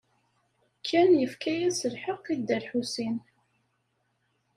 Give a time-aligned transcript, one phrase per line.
[0.87, 3.17] Ken yefka-as lḥeqq i Dda Lḥusin.